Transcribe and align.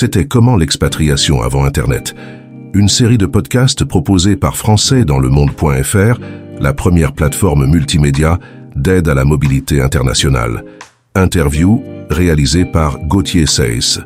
C'était 0.00 0.28
Comment 0.28 0.54
l'expatriation 0.54 1.42
avant 1.42 1.64
Internet 1.64 2.14
Une 2.72 2.86
série 2.86 3.18
de 3.18 3.26
podcasts 3.26 3.84
proposés 3.84 4.36
par 4.36 4.56
Français 4.56 5.04
dans 5.04 5.18
le 5.18 5.28
monde.fr, 5.28 6.20
la 6.60 6.72
première 6.72 7.12
plateforme 7.12 7.66
multimédia 7.66 8.38
d'aide 8.76 9.08
à 9.08 9.14
la 9.14 9.24
mobilité 9.24 9.80
internationale. 9.80 10.64
Interview 11.16 11.82
réalisée 12.10 12.64
par 12.64 13.00
Gauthier 13.00 13.46
Seyss. 13.46 13.98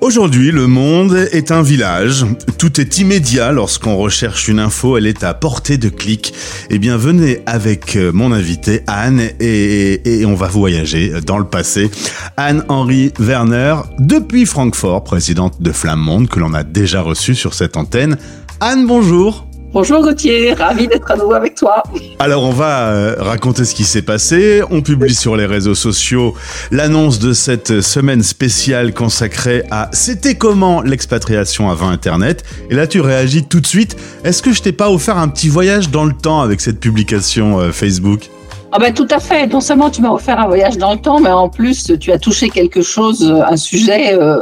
Aujourd'hui, 0.00 0.50
le 0.50 0.66
monde 0.66 1.28
est 1.30 1.50
un 1.50 1.60
village. 1.60 2.24
Tout 2.56 2.80
est 2.80 2.98
immédiat 2.98 3.52
lorsqu'on 3.52 3.96
recherche 3.96 4.48
une 4.48 4.58
info, 4.58 4.96
elle 4.96 5.06
est 5.06 5.22
à 5.22 5.34
portée 5.34 5.76
de 5.76 5.90
clic. 5.90 6.32
Eh 6.70 6.78
bien, 6.78 6.96
venez 6.96 7.40
avec 7.44 7.96
euh, 7.96 8.10
mon 8.10 8.32
invité 8.32 8.80
Anne 8.86 9.20
et, 9.40 10.20
et 10.20 10.24
on 10.24 10.34
va 10.34 10.48
voyager 10.48 11.12
dans 11.26 11.36
le 11.36 11.44
passé. 11.44 11.90
Anne-Henri 12.38 13.12
Werner, 13.18 13.76
depuis 13.98 14.46
Francfort, 14.46 15.04
présidente 15.04 15.60
de 15.60 15.70
Flammonde, 15.70 16.28
que 16.28 16.40
l'on 16.40 16.54
a 16.54 16.64
déjà 16.64 17.02
reçu 17.02 17.34
sur 17.34 17.52
cette 17.52 17.76
antenne. 17.76 18.16
Anne, 18.60 18.86
bonjour. 18.86 19.49
Bonjour 19.72 20.02
Gauthier, 20.02 20.52
ravi 20.52 20.88
d'être 20.88 21.08
à 21.12 21.16
nouveau 21.16 21.34
avec 21.34 21.54
toi. 21.54 21.84
Alors 22.18 22.42
on 22.42 22.50
va 22.50 22.88
euh, 22.88 23.14
raconter 23.20 23.64
ce 23.64 23.72
qui 23.72 23.84
s'est 23.84 24.02
passé. 24.02 24.62
On 24.68 24.82
publie 24.82 25.14
sur 25.14 25.36
les 25.36 25.46
réseaux 25.46 25.76
sociaux 25.76 26.34
l'annonce 26.72 27.20
de 27.20 27.32
cette 27.32 27.80
semaine 27.80 28.24
spéciale 28.24 28.92
consacrée 28.92 29.62
à 29.70 29.88
C'était 29.92 30.34
comment 30.34 30.82
l'expatriation 30.82 31.70
avant 31.70 31.88
Internet. 31.88 32.42
Et 32.68 32.74
là 32.74 32.88
tu 32.88 33.00
réagis 33.00 33.44
tout 33.44 33.60
de 33.60 33.66
suite. 33.66 33.96
Est-ce 34.24 34.42
que 34.42 34.52
je 34.52 34.60
t'ai 34.60 34.72
pas 34.72 34.90
offert 34.90 35.18
un 35.18 35.28
petit 35.28 35.48
voyage 35.48 35.90
dans 35.90 36.04
le 36.04 36.14
temps 36.14 36.40
avec 36.40 36.60
cette 36.60 36.80
publication 36.80 37.60
euh, 37.60 37.70
Facebook? 37.70 38.28
Ah 38.72 38.78
ben 38.80 38.92
tout 38.92 39.08
à 39.08 39.20
fait. 39.20 39.46
Non 39.46 39.60
seulement 39.60 39.90
tu 39.90 40.02
m'as 40.02 40.10
offert 40.10 40.40
un 40.40 40.48
voyage 40.48 40.78
dans 40.78 40.94
le 40.94 41.00
temps, 41.00 41.20
mais 41.20 41.30
en 41.30 41.48
plus 41.48 41.92
tu 42.00 42.10
as 42.10 42.18
touché 42.18 42.48
quelque 42.48 42.82
chose, 42.82 43.22
un 43.48 43.56
sujet 43.56 44.14
euh, 44.14 44.38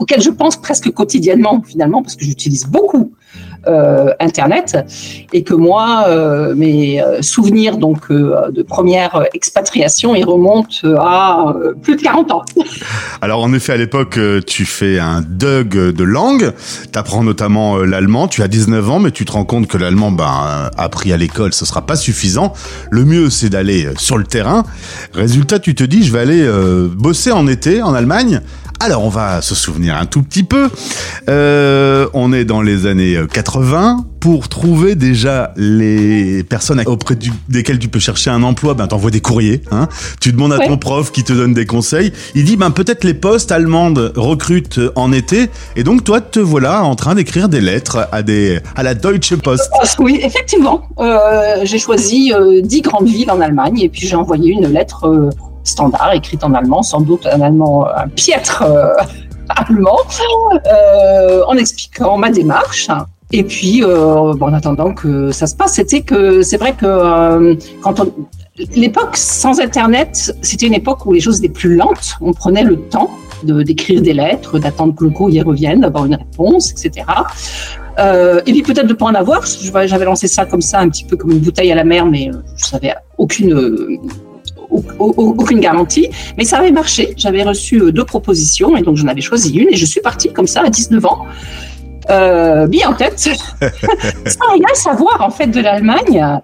auquel 0.00 0.20
je 0.20 0.30
pense 0.30 0.56
presque 0.56 0.90
quotidiennement 0.90 1.62
finalement, 1.64 2.02
parce 2.02 2.16
que 2.16 2.24
j'utilise 2.24 2.66
beaucoup 2.66 3.12
euh, 3.12 3.19
Internet 3.66 4.76
et 5.32 5.42
que 5.42 5.54
moi, 5.54 6.04
euh, 6.08 6.54
mes 6.54 7.00
euh, 7.00 7.22
souvenirs 7.22 7.76
donc 7.76 8.10
de 8.10 8.62
première 8.62 9.24
expatriation, 9.34 10.14
ils 10.14 10.24
remontent 10.24 10.86
à 10.98 11.54
plus 11.82 11.96
de 11.96 12.02
40 12.02 12.32
ans. 12.32 12.42
Alors 13.20 13.42
en 13.42 13.52
effet, 13.52 13.72
à 13.72 13.76
l'époque, 13.76 14.18
tu 14.46 14.64
fais 14.64 14.98
un 14.98 15.20
dug 15.20 15.74
de 15.74 16.04
langue, 16.04 16.52
tu 16.92 16.98
apprends 16.98 17.22
notamment 17.22 17.78
l'allemand, 17.78 18.28
tu 18.28 18.42
as 18.42 18.48
19 18.48 18.90
ans, 18.90 18.98
mais 18.98 19.10
tu 19.10 19.24
te 19.24 19.32
rends 19.32 19.44
compte 19.44 19.66
que 19.66 19.78
l'allemand, 19.78 20.10
ben, 20.10 20.70
appris 20.76 21.12
à 21.12 21.16
l'école, 21.16 21.52
ce 21.52 21.64
sera 21.64 21.82
pas 21.82 21.96
suffisant. 21.96 22.52
Le 22.90 23.04
mieux, 23.04 23.30
c'est 23.30 23.50
d'aller 23.50 23.88
sur 23.98 24.18
le 24.18 24.24
terrain. 24.24 24.64
Résultat, 25.12 25.58
tu 25.58 25.74
te 25.74 25.84
dis, 25.84 26.02
je 26.04 26.12
vais 26.12 26.20
aller 26.20 26.48
bosser 26.96 27.32
en 27.32 27.46
été 27.46 27.82
en 27.82 27.94
Allemagne 27.94 28.40
alors, 28.82 29.04
on 29.04 29.10
va 29.10 29.42
se 29.42 29.54
souvenir 29.54 29.94
un 29.94 30.06
tout 30.06 30.22
petit 30.22 30.42
peu. 30.42 30.70
Euh, 31.28 32.08
on 32.14 32.32
est 32.32 32.46
dans 32.46 32.62
les 32.62 32.86
années 32.86 33.18
80. 33.30 34.06
Pour 34.20 34.48
trouver 34.48 34.96
déjà 34.96 35.52
les 35.56 36.44
personnes 36.44 36.82
auprès 36.86 37.16
desquelles 37.48 37.78
tu 37.78 37.88
peux 37.88 37.98
chercher 37.98 38.28
un 38.28 38.42
emploi, 38.42 38.74
ben 38.74 38.86
t'envoies 38.86 39.10
des 39.10 39.20
courriers. 39.20 39.62
Hein. 39.70 39.88
Tu 40.20 40.32
demandes 40.32 40.52
à 40.52 40.58
ton 40.58 40.76
prof 40.76 41.10
qui 41.10 41.24
te 41.24 41.32
donne 41.32 41.54
des 41.54 41.64
conseils. 41.64 42.12
Il 42.34 42.44
dit 42.44 42.58
ben 42.58 42.70
peut-être 42.70 43.04
les 43.04 43.14
postes 43.14 43.50
allemandes 43.50 44.12
recrutent 44.16 44.80
en 44.94 45.10
été, 45.12 45.48
et 45.74 45.84
donc 45.84 46.04
toi 46.04 46.20
te 46.20 46.38
voilà 46.38 46.84
en 46.84 46.96
train 46.96 47.14
d'écrire 47.14 47.48
des 47.48 47.62
lettres 47.62 48.08
à 48.12 48.22
des 48.22 48.60
à 48.76 48.82
la 48.82 48.94
Deutsche 48.94 49.36
Post. 49.36 49.70
Oui, 49.98 50.20
effectivement. 50.22 50.82
Euh, 50.98 51.60
j'ai 51.64 51.78
choisi 51.78 52.34
euh, 52.34 52.60
dix 52.62 52.82
grandes 52.82 53.08
villes 53.08 53.30
en 53.30 53.40
Allemagne 53.40 53.80
et 53.80 53.88
puis 53.88 54.06
j'ai 54.06 54.16
envoyé 54.16 54.52
une 54.52 54.70
lettre 54.70 55.30
standard, 55.64 56.12
écrite 56.14 56.44
en 56.44 56.54
allemand, 56.54 56.82
sans 56.82 57.00
doute 57.00 57.26
un 57.26 57.40
allemand, 57.40 57.86
piètre 58.16 58.62
euh, 58.62 58.92
allemand, 59.48 59.98
euh, 60.66 61.42
en 61.46 61.56
expliquant 61.56 62.16
ma 62.16 62.30
démarche. 62.30 62.88
Et 63.32 63.44
puis, 63.44 63.84
euh, 63.84 64.32
en 64.40 64.52
attendant 64.52 64.92
que 64.92 65.30
ça 65.30 65.46
se 65.46 65.54
passe, 65.54 65.74
c'était 65.74 66.00
que 66.00 66.42
c'est 66.42 66.56
vrai 66.56 66.72
que 66.72 67.56
quand 67.80 68.04
l'époque 68.74 69.16
sans 69.16 69.60
Internet, 69.60 70.34
c'était 70.42 70.66
une 70.66 70.74
époque 70.74 71.06
où 71.06 71.12
les 71.12 71.20
choses 71.20 71.38
étaient 71.38 71.48
plus 71.48 71.76
lentes. 71.76 72.16
On 72.20 72.32
prenait 72.32 72.64
le 72.64 72.76
temps 72.76 73.10
de 73.44 73.62
d'écrire 73.62 74.02
des 74.02 74.12
lettres, 74.12 74.58
d'attendre 74.58 74.94
que 74.96 75.04
le 75.04 75.10
courrier 75.10 75.42
revienne, 75.42 75.80
d'avoir 75.80 76.06
une 76.06 76.16
réponse, 76.16 76.72
etc. 76.72 77.06
Et 77.98 78.52
puis 78.52 78.62
peut-être 78.62 78.88
de 78.88 78.94
pas 78.94 79.06
en 79.06 79.14
avoir. 79.14 79.44
J'avais 79.46 80.04
lancé 80.04 80.26
ça 80.26 80.44
comme 80.44 80.62
ça, 80.62 80.80
un 80.80 80.88
petit 80.88 81.04
peu 81.04 81.16
comme 81.16 81.30
une 81.30 81.38
bouteille 81.38 81.70
à 81.70 81.76
la 81.76 81.84
mer, 81.84 82.06
mais 82.06 82.30
je 82.56 82.64
savais 82.64 82.94
aucune 83.16 84.00
aucune 84.70 85.60
garantie, 85.60 86.08
mais 86.38 86.44
ça 86.44 86.58
avait 86.58 86.72
marché. 86.72 87.14
J'avais 87.16 87.42
reçu 87.42 87.80
euh, 87.80 87.92
deux 87.92 88.04
propositions 88.04 88.76
et 88.76 88.82
donc 88.82 88.96
j'en 88.96 89.08
avais 89.08 89.20
choisi 89.20 89.56
une 89.56 89.68
et 89.68 89.76
je 89.76 89.86
suis 89.86 90.00
partie 90.00 90.32
comme 90.32 90.46
ça 90.46 90.62
à 90.62 90.70
19 90.70 91.04
ans. 91.06 91.26
Euh, 92.10 92.66
bien 92.66 92.88
en 92.88 92.94
tête, 92.94 93.18
sans 94.26 94.52
rien 94.52 94.74
savoir 94.74 95.20
en 95.20 95.30
fait 95.30 95.46
de 95.48 95.60
l'Allemagne. 95.60 96.40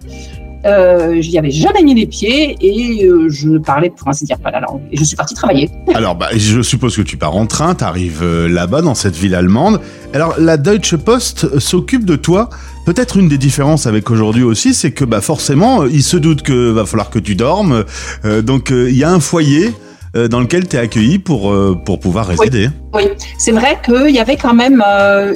Euh, 0.65 1.21
j'y 1.21 1.37
avais 1.37 1.51
jamais 1.51 1.83
mis 1.83 1.93
les 1.93 2.07
pieds 2.07 2.57
et 2.61 3.05
euh, 3.05 3.29
je 3.29 3.49
ne 3.49 3.57
parlais 3.59 3.89
pour 3.89 4.07
ainsi 4.07 4.25
dire 4.25 4.39
pas 4.39 4.51
la 4.51 4.59
langue. 4.59 4.81
Et 4.91 4.97
je 4.97 5.03
suis 5.03 5.15
partie 5.15 5.33
travailler. 5.33 5.69
Alors, 5.93 6.15
bah, 6.15 6.29
je 6.35 6.61
suppose 6.61 6.95
que 6.95 7.01
tu 7.01 7.17
pars 7.17 7.35
en 7.35 7.45
train, 7.45 7.75
tu 7.75 7.83
arrives 7.83 8.25
là-bas 8.47 8.81
dans 8.81 8.95
cette 8.95 9.15
ville 9.15 9.35
allemande. 9.35 9.79
Alors, 10.13 10.35
la 10.39 10.57
Deutsche 10.57 10.95
Post 10.95 11.59
s'occupe 11.59 12.05
de 12.05 12.15
toi 12.15 12.49
Peut-être 12.87 13.17
une 13.17 13.27
des 13.27 13.37
différences 13.37 13.85
avec 13.85 14.09
aujourd'hui 14.09 14.43
aussi, 14.43 14.73
c'est 14.73 14.91
que 14.91 15.03
bah, 15.03 15.19
forcément, 15.19 15.83
il 15.83 16.01
se 16.01 16.15
doute 16.15 16.41
que 16.41 16.71
va 16.71 16.85
falloir 16.85 17.09
que 17.09 17.19
tu 17.19 17.35
dormes. 17.35 17.83
Euh, 18.23 18.41
donc 18.41 18.71
euh, 18.71 18.89
il 18.89 18.95
y 18.95 19.03
a 19.03 19.11
un 19.11 19.19
foyer 19.19 19.73
euh, 20.15 20.29
dans 20.29 20.39
lequel 20.39 20.69
tu 20.69 20.77
es 20.77 20.79
accueilli 20.79 21.19
pour, 21.19 21.53
pour 21.83 21.99
pouvoir 21.99 22.27
résider. 22.27 22.69
Oui, 22.93 23.03
c'est 23.37 23.51
vrai 23.51 23.77
qu'il 23.83 24.15
y 24.15 24.19
avait 24.19 24.37
quand 24.37 24.53
même 24.53 24.81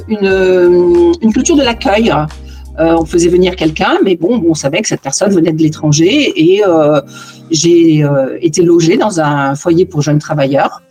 une, 0.08 1.14
une 1.22 1.34
culture 1.34 1.58
de 1.58 1.64
l'accueil. 1.64 2.14
On 2.80 3.06
faisait 3.06 3.30
venir 3.30 3.56
quelqu'un, 3.56 3.98
mais 4.04 4.16
bon, 4.16 4.44
on 4.48 4.54
savait 4.54 4.82
que 4.82 4.88
cette 4.88 5.02
personne 5.02 5.32
venait 5.32 5.52
de 5.52 5.62
l'étranger 5.62 6.34
et 6.36 6.62
j'ai 7.52 8.04
été 8.42 8.64
logée 8.64 8.98
dans 8.98 9.20
un 9.20 9.56
foyer 9.56 9.86
pour 9.86 10.02
jeunes 10.02 10.20
travailleurs 10.20 10.82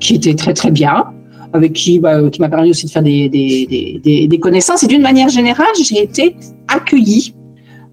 qui 0.00 0.14
était 0.16 0.34
très 0.34 0.54
très 0.54 0.70
bien 0.70 1.06
avec 1.52 1.72
qui, 1.72 1.98
bah, 1.98 2.28
qui 2.30 2.40
m'a 2.40 2.48
permis 2.48 2.70
aussi 2.70 2.86
de 2.86 2.90
faire 2.90 3.02
des, 3.02 3.28
des, 3.28 4.00
des, 4.02 4.28
des 4.28 4.38
connaissances. 4.38 4.82
Et 4.82 4.86
d'une 4.86 5.02
manière 5.02 5.28
générale, 5.28 5.66
j'ai 5.82 6.02
été 6.02 6.36
accueillie. 6.68 7.34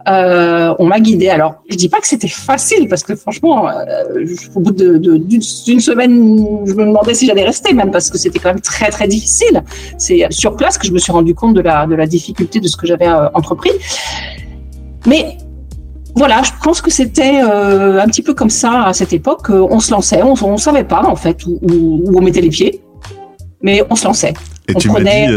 Euh, 0.08 0.76
on 0.78 0.86
m'a 0.86 1.00
guidée. 1.00 1.30
Alors, 1.30 1.64
je 1.70 1.76
dis 1.76 1.90
pas 1.90 2.00
que 2.00 2.08
c'était 2.08 2.28
facile 2.28 2.88
parce 2.88 3.04
que 3.04 3.16
franchement, 3.16 3.68
euh, 3.68 4.26
au 4.54 4.60
bout 4.60 4.72
d'une 4.72 5.20
de, 5.20 5.42
semaine, 5.42 6.64
je 6.66 6.74
me 6.74 6.86
demandais 6.86 7.14
si 7.14 7.26
j'allais 7.26 7.46
rester, 7.46 7.74
même 7.74 7.92
parce 7.92 8.10
que 8.10 8.18
c'était 8.18 8.40
quand 8.40 8.50
même 8.50 8.62
très 8.62 8.90
très 8.90 9.08
difficile. 9.08 9.64
C'est 9.98 10.28
sur 10.30 10.56
place 10.56 10.78
que 10.78 10.86
je 10.86 10.92
me 10.92 11.00
suis 11.00 11.12
rendu 11.12 11.34
compte 11.34 11.56
de 11.56 11.62
la, 11.62 11.88
de 11.88 11.96
la 11.96 12.06
difficulté 12.06 12.60
de 12.60 12.68
ce 12.68 12.78
que 12.78 12.86
j'avais 12.86 13.08
euh, 13.08 13.30
entrepris. 13.34 13.72
Mais 15.08 15.38
voilà, 16.16 16.42
je 16.44 16.52
pense 16.64 16.82
que 16.82 16.92
c'était 16.92 17.40
un 17.40 18.06
petit 18.08 18.22
peu 18.22 18.34
comme 18.34 18.50
ça 18.50 18.84
à 18.84 18.94
cette 18.94 19.12
époque. 19.12 19.50
On 19.50 19.80
se 19.80 19.92
lançait, 19.92 20.24
on, 20.24 20.34
on 20.34 20.58
savait 20.58 20.86
pas 20.86 21.04
en 21.04 21.16
fait 21.16 21.46
où, 21.46 21.60
où 21.62 22.18
on 22.18 22.22
mettait 22.22 22.42
les 22.42 22.50
pieds 22.50 22.82
mais 23.62 23.84
on 23.90 23.96
se 23.96 24.06
lançait. 24.06 24.34
Et 24.68 24.76
on 24.76 24.80
tu 24.80 24.88
prenait 24.88 25.28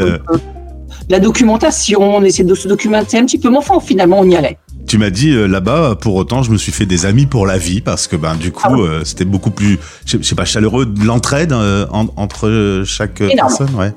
la 1.08 1.20
documentation, 1.20 2.16
on 2.16 2.22
essayait 2.22 2.48
de 2.48 2.54
se 2.54 2.68
documenter 2.68 3.18
un 3.18 3.24
petit 3.24 3.38
peu, 3.38 3.50
mais 3.50 3.58
enfin, 3.58 3.80
finalement, 3.80 4.20
on 4.20 4.28
y 4.28 4.36
allait. 4.36 4.58
Tu 4.86 4.98
m'as 4.98 5.10
dit 5.10 5.30
euh, 5.30 5.46
là-bas, 5.46 5.96
pour 6.00 6.14
autant, 6.14 6.42
je 6.42 6.50
me 6.50 6.56
suis 6.56 6.72
fait 6.72 6.86
des 6.86 7.06
amis 7.06 7.26
pour 7.26 7.46
la 7.46 7.58
vie 7.58 7.80
parce 7.80 8.06
que 8.06 8.16
ben 8.16 8.36
du 8.36 8.52
coup, 8.52 8.62
ah 8.84 9.00
c'était 9.04 9.26
beaucoup 9.26 9.50
plus, 9.50 9.78
je 10.06 10.22
sais 10.22 10.34
pas, 10.34 10.46
chaleureux 10.46 10.86
de 10.86 11.04
l'entraide 11.04 11.52
entre 11.52 12.82
chaque 12.86 13.18
personne, 13.18 13.74
ouais. 13.74 13.92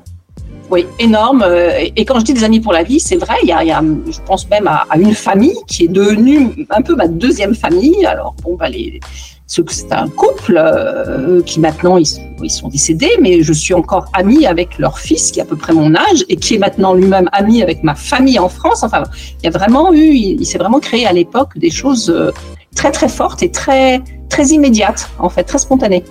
Oui, 0.70 0.86
énorme. 0.98 1.44
Et 1.96 2.04
quand 2.06 2.18
je 2.18 2.24
dis 2.24 2.32
des 2.32 2.44
amis 2.44 2.60
pour 2.60 2.72
la 2.72 2.82
vie, 2.82 2.98
c'est 2.98 3.16
vrai. 3.16 3.34
Il 3.42 3.48
y, 3.48 3.52
a, 3.52 3.62
je 3.62 4.18
pense 4.24 4.48
même 4.48 4.66
à, 4.66 4.86
une 4.96 5.14
famille 5.14 5.56
qui 5.66 5.84
est 5.84 5.88
devenue 5.88 6.66
un 6.70 6.80
peu 6.80 6.94
ma 6.94 7.08
deuxième 7.08 7.54
famille. 7.54 8.06
Alors 8.06 8.34
bon, 8.42 8.56
bah, 8.56 8.70
les, 8.70 8.98
c'est 9.46 9.92
un 9.92 10.08
couple 10.08 10.56
euh, 10.56 11.42
qui 11.42 11.60
maintenant 11.60 11.98
ils, 11.98 12.06
ils, 12.42 12.50
sont 12.50 12.68
décédés, 12.68 13.10
mais 13.20 13.42
je 13.42 13.52
suis 13.52 13.74
encore 13.74 14.06
amie 14.14 14.46
avec 14.46 14.78
leur 14.78 14.98
fils 14.98 15.30
qui 15.30 15.40
est 15.40 15.42
à 15.42 15.46
peu 15.46 15.56
près 15.56 15.72
mon 15.72 15.94
âge 15.94 16.24
et 16.28 16.36
qui 16.36 16.54
est 16.54 16.58
maintenant 16.58 16.94
lui-même 16.94 17.28
ami 17.32 17.62
avec 17.62 17.82
ma 17.82 17.94
famille 17.94 18.38
en 18.38 18.48
France. 18.48 18.82
Enfin, 18.82 19.02
il 19.40 19.44
y 19.44 19.48
a 19.48 19.50
vraiment 19.50 19.92
eu, 19.92 20.14
il, 20.14 20.46
s'est 20.46 20.58
vraiment 20.58 20.80
créé 20.80 21.06
à 21.06 21.12
l'époque 21.12 21.58
des 21.58 21.70
choses 21.70 22.08
euh, 22.08 22.30
très 22.74 22.90
très 22.90 23.08
fortes 23.08 23.42
et 23.42 23.50
très 23.50 24.00
très 24.28 24.46
immédiates 24.46 25.10
en 25.18 25.28
fait, 25.28 25.44
très 25.44 25.58
spontanées. 25.58 26.04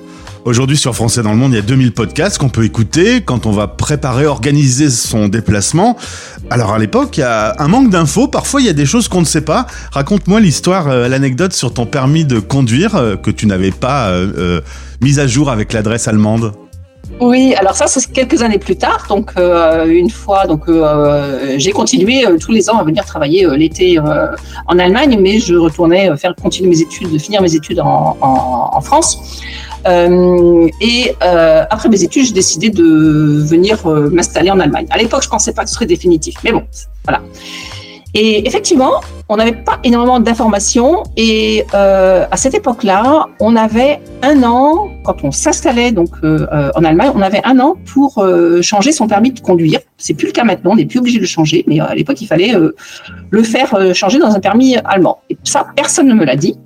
Aujourd'hui 0.44 0.76
sur 0.76 0.96
Français 0.96 1.22
dans 1.22 1.32
le 1.32 1.38
monde, 1.38 1.52
il 1.52 1.58
y 1.58 1.60
a 1.60 1.62
2000 1.62 1.94
podcasts 1.94 2.40
qu'on 2.40 2.50
peut 2.50 2.64
écouter 2.64 3.22
quand 3.22 3.46
on 3.46 3.52
va 3.52 3.68
préparer, 3.68 4.26
organiser 4.26 4.90
son 4.90 5.28
déplacement. 5.28 5.98
Alors 6.50 6.74
à 6.74 6.80
l'époque, 6.80 7.18
il 7.18 7.20
y 7.20 7.24
a 7.24 7.54
un 7.60 7.68
manque 7.68 7.92
d'infos, 7.92 8.28
parfois 8.28 8.60
il 8.60 8.66
y 8.66 8.70
a 8.70 8.74
des 8.74 8.88
choses 8.88 9.08
qu'on 9.08 9.20
ne 9.20 9.26
sait 9.26 9.46
pas. 9.46 9.68
Raconte-moi 9.92 10.40
l'histoire, 10.40 10.88
euh, 10.88 11.08
l'anecdote 11.08 11.54
sur 11.54 11.76
ton 11.76 11.86
permis 11.86 12.26
de 12.26 12.40
conduire 12.40 12.96
euh, 12.96 13.18
que 13.18 13.30
tu 13.30 13.46
n'avais 13.46 13.70
pas 13.70 14.10
euh, 14.10 14.62
mis 15.00 15.20
à 15.20 15.28
jour 15.28 15.52
avec 15.52 15.74
l'adresse 15.74 16.08
allemande. 16.08 16.54
Oui, 17.20 17.54
alors 17.60 17.76
ça, 17.76 17.86
c'est 17.86 18.12
quelques 18.12 18.42
années 18.42 18.58
plus 18.58 18.78
tard. 18.78 19.06
Donc, 19.10 19.34
une 19.38 20.10
fois, 20.10 20.48
donc 20.48 20.64
j'ai 21.58 21.72
continué 21.72 22.26
tous 22.40 22.52
les 22.52 22.70
ans 22.70 22.78
à 22.78 22.84
venir 22.84 23.04
travailler 23.06 23.46
l'été 23.58 24.00
en 24.00 24.80
Allemagne, 24.80 25.20
mais 25.22 25.40
je 25.40 25.56
retournais 25.56 26.16
faire 26.18 26.34
continuer 26.42 26.70
mes 26.70 26.82
études, 26.82 27.20
finir 27.20 27.42
mes 27.42 27.54
études 27.54 27.82
en 27.82 28.82
France. 28.82 29.42
Et 29.86 31.16
après 31.22 31.90
mes 31.90 32.04
études, 32.04 32.26
j'ai 32.26 32.34
décidé 32.34 32.70
de 32.70 33.44
venir 33.48 33.88
m'installer 33.88 34.52
en 34.52 34.60
Allemagne. 34.60 34.88
À 34.90 34.98
l'époque, 34.98 35.24
je 35.24 35.30
pensais 35.30 35.54
pas 35.54 35.64
que 35.64 35.70
ce 35.70 35.76
serait 35.76 35.86
définitif, 35.86 36.36
mais 36.44 36.52
bon, 36.52 36.64
voilà. 37.06 37.22
Et 38.14 38.46
effectivement, 38.46 39.00
on 39.30 39.38
n'avait 39.38 39.54
pas 39.54 39.80
énormément 39.86 40.20
d'informations 40.20 41.04
et 41.16 41.64
euh, 41.74 42.26
à 42.30 42.36
cette 42.36 42.54
époque-là, 42.54 43.28
on 43.40 43.56
avait 43.56 44.02
un 44.22 44.44
an, 44.44 44.90
quand 45.06 45.24
on 45.24 45.32
s'installait 45.32 45.94
donc 45.94 46.10
euh, 46.24 46.46
euh, 46.52 46.72
en 46.76 46.84
Allemagne, 46.84 47.12
on 47.16 47.22
avait 47.22 47.40
un 47.46 47.60
an 47.60 47.78
pour 47.94 48.26
changer 48.62 48.92
son 48.92 49.08
permis 49.08 49.32
de 49.32 49.40
conduire. 49.40 49.80
C'est 49.98 50.14
plus 50.14 50.28
le 50.28 50.34
cas 50.34 50.44
maintenant, 50.44 50.72
on 50.72 50.76
n'est 50.76 50.86
plus 50.86 51.00
obligé 51.00 51.18
de 51.18 51.22
le 51.22 51.28
changer, 51.28 51.64
mais 51.68 51.80
à 51.80 51.96
l'époque, 51.96 52.20
il 52.20 52.28
fallait 52.28 52.54
le 53.30 53.44
faire 53.44 53.96
changer 53.96 54.20
dans 54.20 54.36
un 54.36 54.40
permis 54.40 54.76
allemand. 54.84 55.20
Et 55.30 55.38
ça, 55.44 55.68
personne 55.76 56.08
ne 56.08 56.14
me 56.14 56.26
l'a 56.26 56.36
dit. 56.36 56.58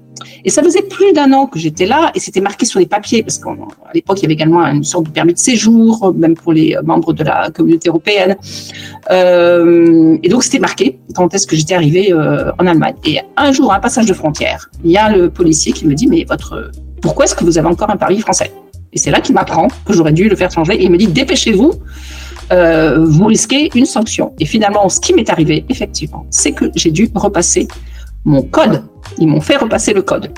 Et 0.43 0.49
ça 0.49 0.63
faisait 0.63 0.81
plus 0.81 1.13
d'un 1.13 1.31
an 1.33 1.47
que 1.47 1.59
j'étais 1.59 1.85
là 1.85 2.11
et 2.15 2.19
c'était 2.19 2.41
marqué 2.41 2.65
sur 2.65 2.79
les 2.79 2.85
papiers 2.85 3.23
parce 3.23 3.37
qu'à 3.39 3.49
l'époque, 3.93 4.19
il 4.19 4.23
y 4.23 4.25
avait 4.25 4.33
également 4.33 4.65
une 4.65 4.83
sorte 4.83 5.05
de 5.05 5.11
permis 5.11 5.33
de 5.33 5.39
séjour, 5.39 6.13
même 6.15 6.35
pour 6.35 6.53
les 6.53 6.77
membres 6.83 7.13
de 7.13 7.23
la 7.23 7.49
communauté 7.51 7.89
européenne. 7.89 8.35
Euh, 9.11 10.17
et 10.21 10.29
donc, 10.29 10.43
c'était 10.43 10.59
marqué 10.59 10.99
quand 11.15 11.33
est-ce 11.33 11.47
que 11.47 11.55
j'étais 11.55 11.75
arrivée 11.75 12.11
euh, 12.11 12.51
en 12.59 12.67
Allemagne. 12.67 12.95
Et 13.05 13.19
un 13.37 13.51
jour, 13.51 13.71
à 13.71 13.77
un 13.77 13.79
passage 13.79 14.05
de 14.05 14.13
frontière, 14.13 14.69
il 14.83 14.91
y 14.91 14.97
a 14.97 15.15
le 15.15 15.29
policier 15.29 15.71
qui 15.73 15.85
me 15.85 15.93
dit, 15.93 16.07
mais 16.07 16.25
votre, 16.27 16.71
pourquoi 17.01 17.25
est-ce 17.25 17.35
que 17.35 17.43
vous 17.43 17.57
avez 17.57 17.67
encore 17.67 17.89
un 17.89 17.97
permis 17.97 18.19
français? 18.19 18.51
Et 18.93 18.97
c'est 18.97 19.11
là 19.11 19.19
qu'il 19.19 19.35
m'apprend 19.35 19.67
que 19.85 19.93
j'aurais 19.93 20.13
dû 20.13 20.29
le 20.29 20.35
faire 20.35 20.51
changer. 20.51 20.75
Et 20.75 20.85
il 20.85 20.91
me 20.91 20.97
dit, 20.97 21.07
dépêchez-vous. 21.07 21.73
Euh, 22.51 23.03
vous 23.03 23.25
risquez 23.25 23.71
une 23.75 23.85
sanction. 23.85 24.33
Et 24.39 24.45
finalement, 24.45 24.87
ce 24.87 24.99
qui 24.99 25.13
m'est 25.13 25.29
arrivé, 25.29 25.65
effectivement, 25.69 26.25
c'est 26.29 26.51
que 26.51 26.65
j'ai 26.75 26.91
dû 26.91 27.09
repasser 27.15 27.67
mon 28.23 28.41
code. 28.43 28.83
Ils 29.17 29.27
m'ont 29.27 29.41
fait 29.41 29.57
repasser 29.57 29.93
le 29.93 30.01
code. 30.01 30.31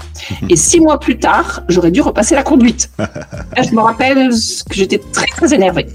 Et 0.50 0.56
six 0.56 0.80
mois 0.80 1.00
plus 1.00 1.18
tard, 1.18 1.62
j'aurais 1.68 1.92
dû 1.92 2.02
repasser 2.02 2.36
la 2.36 2.44
conduite. 2.44 2.90
je 3.00 3.74
me 3.74 3.82
rappelle 3.82 4.30
que 4.30 4.76
j'étais 4.76 5.00
très, 5.12 5.26
très 5.26 5.54
énervée. 5.54 5.88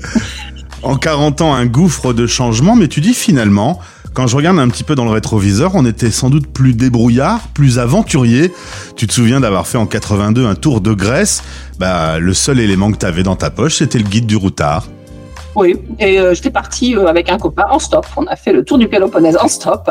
En 0.83 0.97
40 0.97 1.43
ans, 1.43 1.55
un 1.55 1.67
gouffre 1.67 2.13
de 2.13 2.27
changement, 2.27 2.75
mais 2.75 2.89
tu 2.89 3.01
dis 3.01 3.15
finalement, 3.15 3.79
quand 4.15 4.27
je 4.27 4.37
regarde 4.37 4.59
un 4.59 4.69
petit 4.69 4.85
peu 4.85 4.95
dans 4.95 5.05
le 5.05 5.11
rétroviseur, 5.11 5.73
on 5.75 5.87
était 5.87 6.11
sans 6.11 6.29
doute 6.29 6.47
plus 6.47 6.75
débrouillard, 6.75 7.41
plus 7.55 7.79
aventurier. 7.79 8.53
Tu 8.97 9.07
te 9.07 9.13
souviens 9.13 9.41
d'avoir 9.41 9.67
fait 9.67 9.79
en 9.79 9.87
82 9.87 10.45
un 10.45 10.55
tour 10.55 10.81
de 10.81 10.93
Grèce. 10.93 11.43
Bah, 11.79 12.19
le 12.19 12.35
seul 12.35 12.61
élément 12.61 12.91
que 12.93 12.99
tu 12.99 13.07
avais 13.07 13.23
dans 13.23 13.37
ta 13.37 13.51
poche, 13.51 13.77
c'était 13.77 13.99
le 13.99 14.05
guide 14.05 14.27
du 14.27 14.37
routard. 14.37 14.87
Oui, 15.55 15.77
et 15.99 16.19
euh, 16.19 16.35
j'étais 16.35 16.51
parti 16.51 16.97
euh, 16.97 17.07
avec 17.07 17.31
un 17.31 17.39
copain 17.39 17.65
en 17.71 17.79
stop. 17.79 18.07
On 18.17 18.27
a 18.27 18.37
fait 18.37 18.53
le 18.53 18.65
tour 18.65 18.77
du 18.77 18.89
Péloponnèse 18.89 19.37
en 19.37 19.49
stop. 19.49 19.91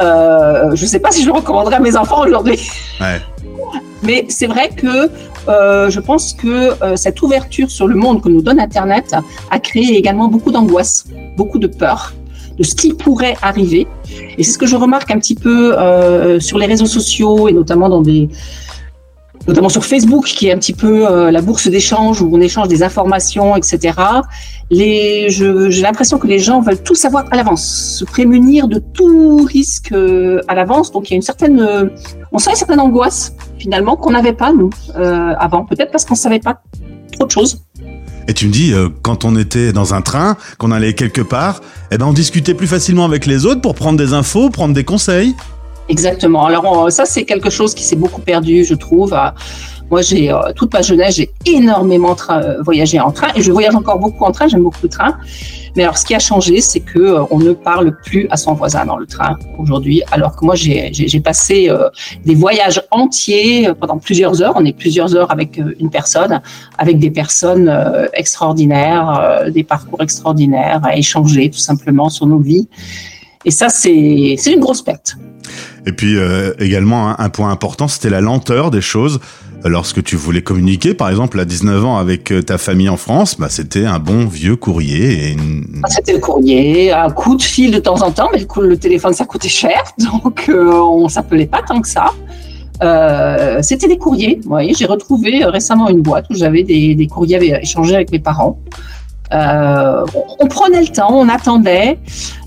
Euh, 0.00 0.74
je 0.74 0.82
ne 0.82 0.88
sais 0.88 0.98
pas 0.98 1.10
si 1.10 1.22
je 1.22 1.26
le 1.26 1.32
recommanderais 1.32 1.76
à 1.76 1.80
mes 1.80 1.96
enfants 1.96 2.24
aujourd'hui. 2.24 2.60
Mais 4.02 4.26
c'est 4.28 4.46
vrai 4.46 4.68
que 4.68 5.10
euh, 5.48 5.88
je 5.88 6.00
pense 6.00 6.32
que 6.34 6.82
euh, 6.82 6.96
cette 6.96 7.22
ouverture 7.22 7.70
sur 7.70 7.86
le 7.86 7.94
monde 7.94 8.22
que 8.22 8.28
nous 8.28 8.42
donne 8.42 8.60
Internet 8.60 9.14
a 9.50 9.58
créé 9.58 9.96
également 9.96 10.28
beaucoup 10.28 10.50
d'angoisse, 10.50 11.06
beaucoup 11.36 11.58
de 11.58 11.66
peur 11.66 12.12
de 12.58 12.62
ce 12.62 12.74
qui 12.74 12.92
pourrait 12.94 13.36
arriver. 13.42 13.86
Et 14.38 14.44
c'est 14.44 14.52
ce 14.52 14.58
que 14.58 14.66
je 14.66 14.76
remarque 14.76 15.10
un 15.10 15.18
petit 15.18 15.34
peu 15.34 15.74
sur 16.38 16.56
les 16.56 16.66
réseaux 16.66 16.86
sociaux 16.86 17.48
et 17.48 17.52
notamment 17.52 17.88
dans 17.88 18.00
des, 18.00 18.28
notamment 19.46 19.68
sur 19.68 19.84
Facebook, 19.84 20.26
qui 20.26 20.48
est 20.48 20.52
un 20.52 20.58
petit 20.58 20.72
peu 20.72 21.06
euh, 21.06 21.30
la 21.30 21.42
bourse 21.42 21.68
d'échange 21.68 22.22
où 22.22 22.30
on 22.32 22.40
échange 22.40 22.68
des 22.68 22.82
informations, 22.82 23.56
etc. 23.56 23.94
Les, 24.70 25.28
j'ai 25.28 25.82
l'impression 25.82 26.18
que 26.18 26.26
les 26.26 26.38
gens 26.38 26.60
veulent 26.60 26.82
tout 26.82 26.94
savoir 26.94 27.24
à 27.30 27.36
l'avance, 27.36 27.96
se 27.98 28.04
prémunir 28.04 28.68
de 28.68 28.78
tout 28.78 29.44
risque 29.44 29.92
euh, 29.92 30.40
à 30.48 30.54
l'avance. 30.54 30.90
Donc 30.90 31.10
il 31.10 31.12
y 31.12 31.14
a 31.14 31.16
une 31.16 31.22
certaine, 31.22 31.60
euh, 31.60 31.86
on 32.32 32.38
sent 32.38 32.50
une 32.50 32.56
certaine 32.56 32.80
angoisse 32.80 33.34
finalement 33.58 33.96
qu'on 33.96 34.10
n'avait 34.10 34.32
pas 34.32 34.52
nous 34.52 34.70
avant, 34.94 35.64
peut-être 35.64 35.90
parce 35.90 36.04
qu'on 36.04 36.14
savait 36.14 36.38
pas 36.38 36.60
trop 37.12 37.26
de 37.26 37.30
choses. 37.30 37.62
Et 38.26 38.34
tu 38.34 38.46
me 38.46 38.52
dis, 38.52 38.72
quand 39.02 39.24
on 39.24 39.36
était 39.36 39.72
dans 39.72 39.94
un 39.94 40.00
train, 40.00 40.36
qu'on 40.58 40.70
allait 40.70 40.94
quelque 40.94 41.20
part, 41.20 41.60
eh 41.90 41.98
ben 41.98 42.06
on 42.06 42.12
discutait 42.12 42.54
plus 42.54 42.66
facilement 42.66 43.04
avec 43.04 43.26
les 43.26 43.46
autres 43.46 43.60
pour 43.60 43.74
prendre 43.74 43.98
des 43.98 44.12
infos, 44.12 44.50
prendre 44.50 44.74
des 44.74 44.84
conseils. 44.84 45.34
Exactement. 45.88 46.46
Alors 46.46 46.90
ça, 46.90 47.04
c'est 47.04 47.24
quelque 47.24 47.50
chose 47.50 47.74
qui 47.74 47.82
s'est 47.82 47.96
beaucoup 47.96 48.20
perdu, 48.20 48.64
je 48.64 48.74
trouve. 48.74 49.12
Euh, 49.12 49.28
moi, 49.90 50.00
j'ai 50.00 50.32
euh, 50.32 50.38
toute 50.56 50.72
ma 50.72 50.80
jeunesse, 50.80 51.16
j'ai 51.16 51.30
énormément 51.44 52.16
euh, 52.30 52.62
voyagé 52.62 52.98
en 52.98 53.12
train 53.12 53.28
et 53.36 53.42
je 53.42 53.52
voyage 53.52 53.74
encore 53.74 53.98
beaucoup 53.98 54.24
en 54.24 54.32
train. 54.32 54.48
J'aime 54.48 54.62
beaucoup 54.62 54.78
le 54.82 54.88
train. 54.88 55.18
Mais 55.76 55.82
alors, 55.82 55.98
ce 55.98 56.06
qui 56.06 56.14
a 56.14 56.18
changé, 56.18 56.62
c'est 56.62 56.80
que 56.80 57.18
on 57.30 57.38
ne 57.38 57.52
parle 57.52 57.94
plus 57.98 58.26
à 58.30 58.38
son 58.38 58.54
voisin 58.54 58.86
dans 58.86 58.96
le 58.96 59.06
train 59.06 59.36
aujourd'hui. 59.58 60.02
Alors 60.10 60.36
que 60.36 60.44
moi, 60.44 60.54
j'ai 60.54 61.20
passé 61.20 61.68
des 62.24 62.36
voyages 62.36 62.80
entiers 62.92 63.68
pendant 63.80 63.98
plusieurs 63.98 64.40
heures. 64.40 64.54
On 64.54 64.64
est 64.64 64.72
plusieurs 64.72 65.16
heures 65.16 65.32
avec 65.32 65.60
une 65.80 65.90
personne, 65.90 66.40
avec 66.78 67.00
des 67.00 67.10
personnes 67.10 67.68
extraordinaires, 68.12 69.50
des 69.52 69.64
parcours 69.64 70.00
extraordinaires, 70.00 70.80
à 70.84 70.96
échanger 70.96 71.50
tout 71.50 71.58
simplement 71.58 72.08
sur 72.08 72.28
nos 72.28 72.38
vies. 72.38 72.68
Et 73.44 73.50
ça, 73.50 73.68
c'est 73.68 74.36
une 74.46 74.60
grosse 74.60 74.80
perte. 74.80 75.16
Puis 76.04 76.18
euh, 76.18 76.52
également 76.58 77.18
un, 77.18 77.28
point 77.30 77.50
important, 77.50 77.88
c'était 77.88 78.10
la 78.10 78.20
lenteur 78.20 78.70
des 78.70 78.82
choses. 78.82 79.20
Lorsque 79.64 80.04
tu 80.04 80.16
voulais 80.16 80.42
communiquer, 80.42 80.92
par 80.92 81.08
exemple, 81.08 81.40
à 81.40 81.46
19 81.46 81.82
ans 81.82 81.96
avec 81.96 82.30
euh, 82.30 82.42
ta 82.42 82.58
famille 82.58 82.90
en 82.90 82.98
France, 82.98 83.36
bah, 83.38 83.46
c'était 83.48 83.86
un 83.86 83.98
bon 83.98 84.26
vieux 84.26 84.54
courrier. 84.54 85.30
Et 85.30 85.36
ah, 85.82 85.88
C'était 85.88 86.12
le 86.12 86.18
courrier, 86.18 86.92
un 86.92 87.08
coup 87.08 87.38
de 87.38 87.42
fil 87.42 87.70
de 87.70 87.78
temps 87.78 88.02
en 88.02 88.10
temps, 88.10 88.28
mais 88.34 88.46
le 88.60 88.76
téléphone, 88.76 89.14
ça 89.14 89.24
coûtait 89.24 89.48
cher, 89.48 89.82
donc 89.98 90.44
euh, 90.50 90.74
on 90.74 91.08
s'appelait 91.08 91.46
pas 91.46 91.62
tant 91.66 91.80
que 91.80 91.88
ça. 91.88 92.10
C'était 93.62 93.88
des 93.88 93.96
courriers. 93.96 94.42
Oui, 94.44 94.74
j'ai 94.76 94.84
retrouvé 94.84 95.42
récemment 95.46 95.88
une 95.88 96.02
boîte 96.02 96.26
où 96.28 96.34
j'avais 96.34 96.64
des, 96.64 96.94
des 96.94 97.06
courriers 97.06 97.60
échangés 97.62 97.94
avec 97.94 98.12
mes 98.12 98.18
parents. 98.18 98.58
Euh, 99.32 100.04
on 100.38 100.46
prenait 100.46 100.82
le 100.82 100.88
temps, 100.88 101.12
on 101.12 101.28
attendait. 101.28 101.98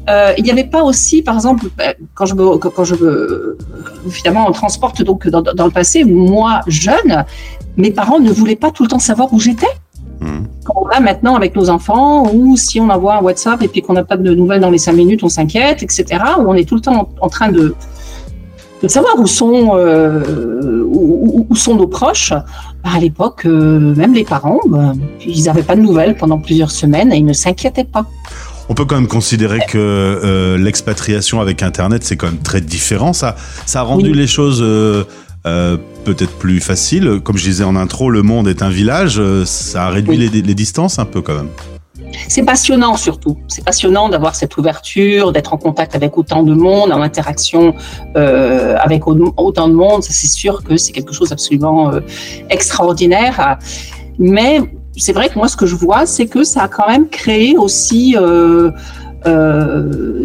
Euh, 0.09 0.33
il 0.37 0.43
n'y 0.43 0.51
avait 0.51 0.63
pas 0.63 0.83
aussi, 0.83 1.21
par 1.21 1.35
exemple, 1.35 1.67
ben, 1.77 1.93
quand 2.13 2.25
je 2.25 2.35
me, 2.35 2.57
quand 2.57 2.83
je 2.83 2.95
me, 2.95 3.57
finalement, 4.09 4.45
on 4.47 4.51
transporte 4.51 5.01
donc 5.01 5.27
dans, 5.27 5.65
le 5.65 5.71
passé, 5.71 6.03
moi 6.05 6.61
jeune, 6.67 7.25
mes 7.75 7.91
parents 7.91 8.19
ne 8.19 8.31
voulaient 8.31 8.55
pas 8.55 8.71
tout 8.71 8.83
le 8.83 8.89
temps 8.89 8.99
savoir 8.99 9.33
où 9.33 9.39
j'étais. 9.39 9.67
Mmh. 10.21 10.45
Quand 10.63 10.73
on 10.77 11.01
maintenant 11.01 11.35
avec 11.35 11.55
nos 11.55 11.69
enfants, 11.69 12.31
ou 12.33 12.55
si 12.57 12.79
on 12.79 12.89
envoie 12.89 13.17
un 13.17 13.21
WhatsApp 13.21 13.61
et 13.61 13.67
puis 13.67 13.81
qu'on 13.81 13.93
n'a 13.93 14.03
pas 14.03 14.17
de 14.17 14.33
nouvelles 14.33 14.61
dans 14.61 14.71
les 14.71 14.77
cinq 14.77 14.93
minutes, 14.93 15.23
on 15.23 15.29
s'inquiète, 15.29 15.83
etc. 15.83 16.05
Où 16.39 16.49
on 16.49 16.53
est 16.53 16.67
tout 16.67 16.75
le 16.75 16.81
temps 16.81 17.09
en 17.19 17.29
train 17.29 17.51
de 17.51 17.75
de 18.81 18.87
savoir 18.87 19.19
où 19.19 19.27
sont, 19.27 19.71
euh, 19.75 20.83
où, 20.87 21.55
sont 21.55 21.75
nos 21.75 21.87
proches. 21.87 22.33
Bah, 22.87 22.93
à 22.95 22.99
l'époque, 23.01 23.41
euh, 23.45 23.93
même 23.95 24.13
les 24.13 24.23
parents, 24.23 24.61
bah, 24.69 24.93
ils 25.25 25.43
n'avaient 25.43 25.63
pas 25.63 25.75
de 25.75 25.81
nouvelles 25.81 26.15
pendant 26.15 26.37
plusieurs 26.37 26.71
semaines 26.71 27.11
et 27.11 27.17
ils 27.17 27.25
ne 27.25 27.33
s'inquiétaient 27.33 27.83
pas. 27.83 28.05
On 28.69 28.75
peut 28.75 28.85
quand 28.85 28.95
même 28.95 29.09
considérer 29.09 29.59
que 29.67 29.77
euh, 29.77 30.57
l'expatriation 30.57 31.41
avec 31.41 31.63
Internet, 31.63 32.05
c'est 32.05 32.15
quand 32.15 32.27
même 32.27 32.41
très 32.41 32.61
différent. 32.61 33.11
Ça, 33.11 33.35
ça 33.65 33.81
a 33.81 33.83
rendu 33.83 34.13
les 34.13 34.27
choses 34.27 34.61
peut-être 35.43 36.37
plus 36.37 36.61
faciles. 36.61 37.19
Comme 37.25 37.37
je 37.37 37.43
disais 37.43 37.65
en 37.65 37.75
intro, 37.75 38.09
le 38.09 38.21
monde 38.21 38.47
est 38.47 38.61
un 38.61 38.69
village. 38.69 39.21
Ça 39.43 39.87
a 39.87 39.89
réduit 39.89 40.15
les, 40.15 40.29
les 40.29 40.55
distances 40.55 40.97
un 40.97 41.05
peu 41.05 41.21
quand 41.21 41.35
même. 41.35 41.49
C'est 42.27 42.43
passionnant 42.43 42.95
surtout. 42.95 43.37
C'est 43.47 43.63
passionnant 43.63 44.09
d'avoir 44.09 44.35
cette 44.35 44.57
ouverture, 44.57 45.31
d'être 45.31 45.53
en 45.53 45.57
contact 45.57 45.95
avec 45.95 46.17
autant 46.17 46.43
de 46.43 46.53
monde, 46.53 46.91
en 46.91 47.01
interaction 47.01 47.73
euh, 48.15 48.75
avec 48.79 49.07
autant 49.07 49.67
de 49.67 49.73
monde. 49.73 50.03
C'est 50.03 50.27
sûr 50.27 50.63
que 50.63 50.77
c'est 50.77 50.91
quelque 50.91 51.13
chose 51.13 51.29
d'absolument 51.29 51.91
euh, 51.91 52.01
extraordinaire. 52.49 53.57
Mais 54.19 54.61
c'est 54.95 55.13
vrai 55.13 55.29
que 55.29 55.35
moi, 55.35 55.47
ce 55.47 55.55
que 55.55 55.65
je 55.65 55.75
vois, 55.75 56.05
c'est 56.05 56.27
que 56.27 56.43
ça 56.43 56.63
a 56.63 56.67
quand 56.67 56.87
même 56.87 57.07
créé 57.07 57.55
aussi 57.57 58.15
euh, 58.19 58.71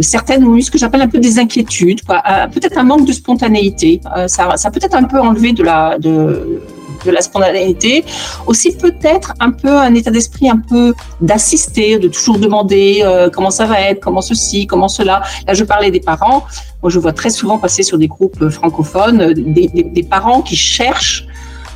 certaines, 0.00 0.60
ce 0.62 0.70
que 0.70 0.78
j'appelle 0.78 1.02
un 1.02 1.08
peu 1.08 1.18
des 1.18 1.38
inquiétudes, 1.38 2.00
peut-être 2.04 2.78
un 2.78 2.84
manque 2.84 3.06
de 3.06 3.12
spontanéité. 3.12 4.00
ça, 4.28 4.56
ça 4.56 4.70
peut-être 4.70 4.94
un 4.94 5.04
peu 5.04 5.18
enlevé 5.18 5.52
de 5.52 5.64
la 5.64 5.98
de 5.98 6.60
de 7.04 7.10
la 7.10 7.20
spontanéité, 7.20 8.04
aussi 8.46 8.76
peut-être 8.76 9.32
un 9.40 9.50
peu 9.50 9.76
un 9.76 9.94
état 9.94 10.10
d'esprit 10.10 10.48
un 10.48 10.58
peu 10.58 10.94
d'assister, 11.20 11.98
de 11.98 12.08
toujours 12.08 12.38
demander 12.38 13.02
euh, 13.04 13.30
comment 13.30 13.50
ça 13.50 13.66
va 13.66 13.80
être, 13.80 14.00
comment 14.00 14.20
ceci, 14.20 14.66
comment 14.66 14.88
cela. 14.88 15.22
Là, 15.46 15.54
je 15.54 15.64
parlais 15.64 15.90
des 15.90 16.00
parents. 16.00 16.44
Moi, 16.82 16.90
je 16.90 16.98
vois 16.98 17.12
très 17.12 17.30
souvent 17.30 17.58
passer 17.58 17.82
sur 17.82 17.98
des 17.98 18.08
groupes 18.08 18.48
francophones 18.48 19.20
euh, 19.20 19.34
des, 19.34 20.02
parents 20.02 20.42
qui 20.42 20.56
cherchent 20.56 21.26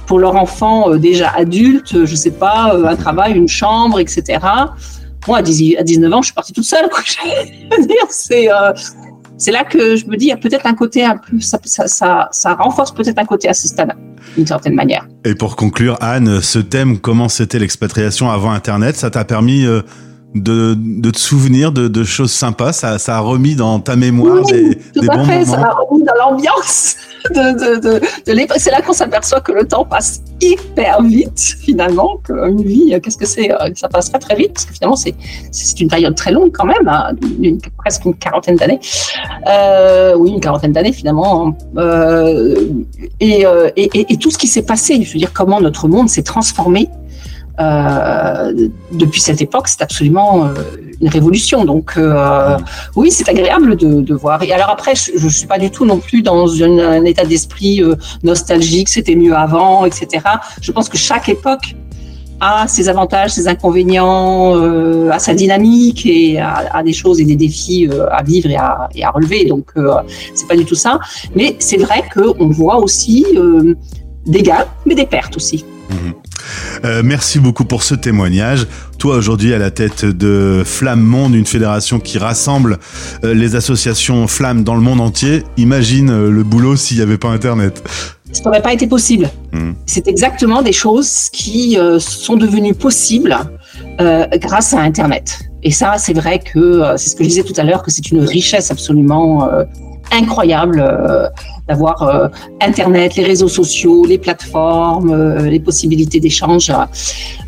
pour 0.06 0.18
leur 0.18 0.36
enfant 0.36 0.90
euh, 0.90 0.98
déjà 0.98 1.30
adulte, 1.30 2.04
je 2.04 2.14
sais 2.14 2.32
pas, 2.32 2.74
un 2.74 2.96
travail, 2.96 3.32
une 3.32 3.48
chambre, 3.48 3.98
etc. 4.00 4.38
Moi, 5.26 5.38
à 5.38 5.42
19 5.42 6.12
ans, 6.12 6.22
je 6.22 6.26
suis 6.26 6.34
partie 6.34 6.52
toute 6.52 6.64
seule. 6.64 6.88
c'est 8.10 8.48
c'est 9.38 9.52
là 9.52 9.64
que 9.64 9.96
je 9.96 10.06
me 10.06 10.16
dis, 10.16 10.26
il 10.26 10.28
y 10.28 10.32
a 10.32 10.36
peut-être 10.36 10.66
un 10.66 10.74
côté 10.74 11.04
un 11.04 11.18
peu, 11.18 11.40
ça, 11.40 11.58
ça, 11.64 12.28
ça, 12.30 12.54
renforce 12.54 12.92
peut-être 12.92 13.18
un 13.18 13.24
côté 13.24 13.48
assistant 13.48 13.86
d'une 14.36 14.46
certaine 14.46 14.74
manière. 14.74 15.06
Et 15.24 15.34
pour 15.34 15.56
conclure, 15.56 15.96
Anne, 16.00 16.40
ce 16.40 16.58
thème, 16.58 16.98
comment 16.98 17.28
c'était 17.28 17.58
l'expatriation 17.58 18.30
avant 18.30 18.50
Internet, 18.50 18.96
ça 18.96 19.10
t'a 19.10 19.24
permis 19.24 19.66
euh, 19.66 19.82
de, 20.34 20.74
de 20.76 21.10
te 21.10 21.18
souvenir 21.18 21.72
de, 21.72 21.88
de 21.88 22.04
choses 22.04 22.32
sympas 22.32 22.72
ça, 22.74 22.98
ça 22.98 23.16
a 23.16 23.20
remis 23.20 23.54
dans 23.54 23.80
ta 23.80 23.96
mémoire 23.96 24.42
Oui, 24.44 24.52
des, 24.52 24.74
tout 24.94 25.00
des 25.00 25.08
à 25.08 25.16
bons 25.16 25.24
fait, 25.24 25.38
moments. 25.40 25.52
ça 25.52 25.58
m'a 25.60 25.72
remis 25.88 26.02
dans 26.04 26.12
l'ambiance 26.18 26.96
de, 27.30 27.80
de, 27.80 28.00
de, 28.26 28.32
l'époque. 28.32 28.58
C'est 28.60 28.70
là 28.70 28.82
qu'on 28.82 28.92
s'aperçoit 28.92 29.40
que 29.40 29.50
le 29.50 29.66
temps 29.66 29.84
passe 29.84 30.20
hyper 30.40 31.02
vite, 31.02 31.56
finalement, 31.60 32.18
qu'une 32.24 32.62
vie, 32.62 32.94
qu'est-ce 33.02 33.16
que 33.16 33.26
c'est 33.26 33.50
euh, 33.50 33.70
Ça 33.74 33.88
passe 33.88 34.10
très 34.10 34.20
très 34.20 34.36
vite, 34.36 34.52
parce 34.52 34.64
que 34.66 34.72
finalement, 34.74 34.94
c'est, 34.94 35.14
c'est 35.50 35.80
une 35.80 35.88
période 35.88 36.14
très 36.14 36.30
longue 36.30 36.52
quand 36.52 36.66
même, 36.66 36.86
hein, 36.86 37.12
une- 37.42 37.58
presque 37.78 38.04
une 38.04 38.14
quarantaine 38.14 38.54
d'années. 38.56 38.78
Euh, 39.48 40.14
oui, 40.16 40.30
une 40.32 40.40
quarantaine 40.40 40.72
d'années 40.72 40.92
finalement. 40.92 41.56
Euh, 41.78 42.54
et, 43.18 43.40
et, 43.76 43.90
et- 43.98 44.12
et 44.12 44.16
tout 44.18 44.30
ce 44.30 44.38
qui 44.38 44.46
s'est 44.46 44.62
passé, 44.62 45.02
je 45.02 45.12
veux 45.12 45.18
dire, 45.18 45.32
comment 45.32 45.60
notre 45.60 45.88
monde 45.88 46.08
s'est 46.08 46.22
transformé. 46.22 46.88
Euh, 47.60 48.52
depuis 48.92 49.20
cette 49.20 49.40
époque, 49.40 49.68
c'est 49.68 49.82
absolument 49.82 50.46
euh, 50.46 50.54
une 51.00 51.08
révolution. 51.08 51.64
Donc, 51.64 51.94
euh, 51.96 52.56
oui, 52.94 53.10
c'est 53.10 53.28
agréable 53.28 53.76
de, 53.76 54.00
de 54.00 54.14
voir. 54.14 54.42
Et 54.42 54.52
alors 54.52 54.70
après, 54.70 54.94
je 54.94 55.24
ne 55.24 55.30
suis 55.30 55.46
pas 55.46 55.58
du 55.58 55.70
tout 55.70 55.84
non 55.84 55.98
plus 55.98 56.22
dans 56.22 56.46
une- 56.46 56.80
un 56.80 57.04
état 57.04 57.24
d'esprit 57.24 57.82
euh, 57.82 57.94
nostalgique, 58.22 58.88
c'était 58.88 59.14
mieux 59.16 59.34
avant, 59.34 59.84
etc. 59.84 60.24
Je 60.60 60.70
pense 60.72 60.88
que 60.88 60.96
chaque 60.98 61.28
époque 61.28 61.74
a 62.40 62.68
ses 62.68 62.90
avantages, 62.90 63.30
ses 63.30 63.48
inconvénients, 63.48 64.54
euh, 64.56 65.08
a 65.10 65.18
sa 65.18 65.32
dynamique 65.32 66.04
et 66.04 66.38
a, 66.38 66.82
des 66.84 66.92
choses 66.92 67.18
et 67.18 67.24
des 67.24 67.36
défis 67.36 67.88
euh, 67.90 68.06
à 68.10 68.22
vivre 68.22 68.50
et 68.50 68.56
à, 68.56 68.88
et 68.94 69.02
à 69.04 69.10
relever. 69.10 69.46
Donc, 69.46 69.70
euh, 69.78 69.94
c'est 70.34 70.46
pas 70.46 70.56
du 70.56 70.66
tout 70.66 70.74
ça. 70.74 70.98
Mais 71.34 71.56
c'est 71.58 71.78
vrai 71.78 72.04
qu'on 72.12 72.48
voit 72.48 72.76
aussi 72.76 73.24
euh, 73.36 73.74
des 74.26 74.42
gains, 74.42 74.66
mais 74.84 74.94
des 74.94 75.06
pertes 75.06 75.36
aussi. 75.36 75.64
Euh, 76.84 77.02
merci 77.04 77.38
beaucoup 77.38 77.64
pour 77.64 77.82
ce 77.82 77.94
témoignage. 77.94 78.66
Toi, 78.98 79.16
aujourd'hui, 79.16 79.54
à 79.54 79.58
la 79.58 79.70
tête 79.70 80.04
de 80.04 80.62
Flamme 80.64 81.02
Monde, 81.02 81.34
une 81.34 81.46
fédération 81.46 82.00
qui 82.00 82.18
rassemble 82.18 82.78
euh, 83.24 83.34
les 83.34 83.56
associations 83.56 84.26
Flamme 84.26 84.64
dans 84.64 84.74
le 84.74 84.80
monde 84.80 85.00
entier. 85.00 85.42
Imagine 85.56 86.10
euh, 86.10 86.30
le 86.30 86.42
boulot 86.42 86.76
s'il 86.76 86.96
n'y 86.98 87.02
avait 87.02 87.18
pas 87.18 87.28
Internet. 87.28 87.82
Ça 88.32 88.42
n'aurait 88.44 88.62
pas 88.62 88.72
été 88.72 88.86
possible. 88.86 89.30
Mhm. 89.52 89.74
C'est 89.86 90.08
exactement 90.08 90.62
des 90.62 90.72
choses 90.72 91.28
qui 91.32 91.78
sont 91.98 92.36
devenues 92.36 92.74
possibles 92.74 93.36
grâce 93.98 94.74
à 94.74 94.80
Internet. 94.80 95.38
Et 95.62 95.70
ça, 95.70 95.94
c'est 95.98 96.12
vrai 96.12 96.40
que 96.40 96.82
c'est 96.96 97.10
ce 97.10 97.16
que 97.16 97.24
je 97.24 97.28
disais 97.28 97.42
tout 97.44 97.54
à 97.56 97.62
l'heure, 97.62 97.82
que 97.82 97.90
c'est 97.90 98.10
une 98.10 98.20
richesse 98.20 98.70
absolument 98.70 99.48
incroyable 100.12 100.80
euh, 100.80 101.26
d'avoir 101.68 102.02
euh, 102.02 102.28
Internet, 102.60 103.16
les 103.16 103.24
réseaux 103.24 103.48
sociaux, 103.48 104.04
les 104.06 104.18
plateformes, 104.18 105.10
euh, 105.10 105.42
les 105.42 105.60
possibilités 105.60 106.20
d'échange. 106.20 106.70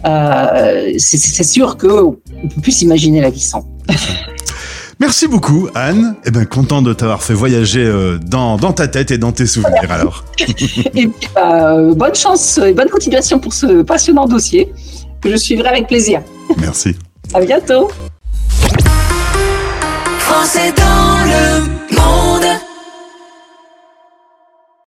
Euh, 0.07 0.93
c'est- 0.99 1.43
sûr 1.45 1.77
qu'on 1.77 2.17
ne 2.43 2.49
peut 2.49 2.61
plus 2.63 2.73
s'imaginer 2.73 3.21
la 3.21 3.31
vie 3.31 3.41
sans. 3.41 3.67
Merci 5.01 5.29
beaucoup, 5.29 5.69
Anne. 5.77 6.17
Eh 6.25 6.31
ben, 6.33 6.45
content 6.45 6.83
de 6.83 6.93
t'avoir 6.93 7.23
fait 7.23 7.33
voyager 7.35 7.89
dans, 8.27 8.57
dans 8.57 8.73
ta 8.73 8.89
tête 8.89 9.13
et 9.13 9.19
dans 9.19 9.31
tes 9.31 9.47
souvenirs, 9.47 9.91
alors. 9.91 10.25
Et 10.41 11.07
puis, 11.07 11.29
bah, 11.35 11.75
euh, 11.77 11.95
bonne 11.95 12.15
chance 12.17 12.59
et 12.59 12.73
bonne 12.75 12.89
continuation 12.89 13.39
pour 13.39 13.53
ce 13.55 13.83
passionnant 13.83 14.27
dossier 14.27 14.73
que 15.21 15.31
je 15.31 15.37
suivrai 15.37 15.69
avec 15.69 15.87
plaisir. 15.87 16.21
Merci. 16.59 16.97
À 17.33 17.41
bientôt. 17.41 17.89
Français 20.19 20.73
dans 20.77 21.25
le 21.25 21.78
monde. 21.99 22.68